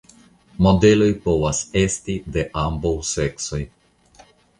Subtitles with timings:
[0.67, 3.61] Modeloj povas esti de ambaŭ seksoj.